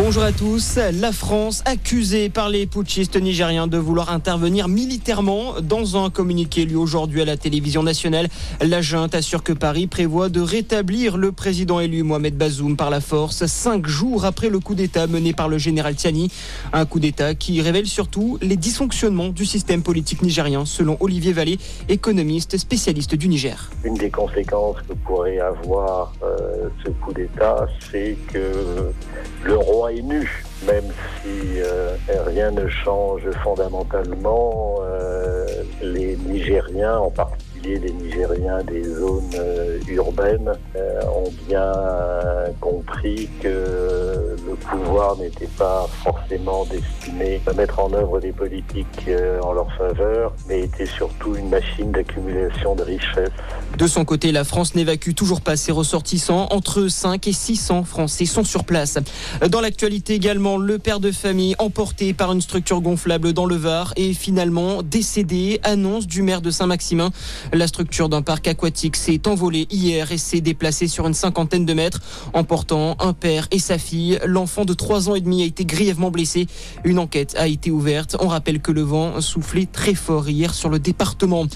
[0.00, 0.78] Bonjour à tous.
[0.92, 5.54] La France accusée par les putschistes nigériens de vouloir intervenir militairement.
[5.60, 8.28] Dans un communiqué lu aujourd'hui à la télévision nationale,
[8.60, 13.00] la junte assure que Paris prévoit de rétablir le président élu Mohamed Bazoum par la
[13.00, 16.30] force cinq jours après le coup d'État mené par le général Tiani.
[16.72, 21.58] Un coup d'État qui révèle surtout les dysfonctionnements du système politique nigérien, selon Olivier Vallée,
[21.88, 23.68] économiste spécialiste du Niger.
[23.82, 28.92] Une des conséquences que pourrait avoir euh, ce coup d'État, c'est que
[29.44, 30.92] le roi nu, même
[31.22, 34.76] si euh, rien ne change fondamentalement.
[34.82, 35.46] Euh,
[35.82, 40.52] les Nigériens, en particulier les Nigériens des zones euh, urbaines,
[41.06, 41.72] ont bien
[42.60, 44.17] compris que
[44.58, 50.32] pouvoir n'était pas forcément destiné à mettre en œuvre des politiques euh, en leur faveur,
[50.48, 53.30] mais était surtout une machine d'accumulation de richesses.
[53.76, 56.48] De son côté, la France n'évacue toujours pas ses ressortissants.
[56.50, 58.98] Entre 5 et 600 Français sont sur place.
[59.48, 63.92] Dans l'actualité également, le père de famille emporté par une structure gonflable dans le Var
[63.96, 65.60] est finalement décédé.
[65.62, 67.10] Annonce du maire de Saint-Maximin.
[67.52, 71.74] La structure d'un parc aquatique s'est envolée hier et s'est déplacée sur une cinquantaine de
[71.74, 72.00] mètres,
[72.32, 74.18] emportant un père et sa fille.
[74.64, 76.46] De 3 ans et demi a été grièvement blessé.
[76.84, 78.16] Une enquête a été ouverte.
[78.20, 81.46] On rappelle que le vent soufflait très fort hier sur le département.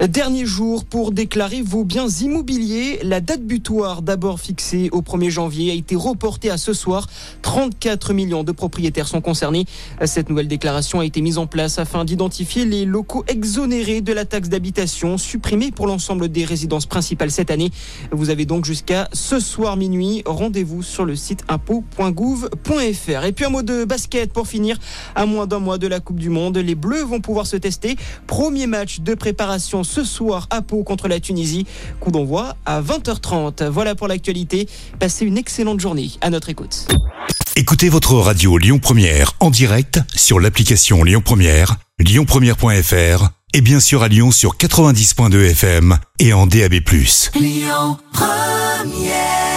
[0.00, 2.98] Dernier jour pour déclarer vos biens immobiliers.
[3.04, 7.06] La date butoir, d'abord fixée au 1er janvier, a été reportée à ce soir.
[7.42, 9.66] 34 millions de propriétaires sont concernés.
[10.04, 14.24] Cette nouvelle déclaration a été mise en place afin d'identifier les locaux exonérés de la
[14.24, 17.70] taxe d'habitation, supprimée pour l'ensemble des résidences principales cette année.
[18.10, 20.22] Vous avez donc jusqu'à ce soir minuit.
[20.26, 23.24] Rendez-vous sur le site impôt.gouv.fr.
[23.24, 24.76] Et puis un mot de basket pour finir.
[25.14, 27.96] À moins d'un mois de la Coupe du Monde, les Bleus vont pouvoir se tester.
[28.26, 31.66] Premier match de préparation ce soir à Pau contre la Tunisie.
[32.00, 33.68] Coup d'envoi à 20h30.
[33.68, 34.68] Voilà pour l'actualité.
[34.98, 36.10] Passez une excellente journée.
[36.20, 36.88] À notre écoute.
[37.56, 44.02] Écoutez votre radio Lyon Première en direct sur l'application Lyon Première, lyonpremière.fr et bien sûr
[44.02, 46.74] à Lyon sur 90.2 FM et en DAB+.
[47.36, 49.53] Lyon Première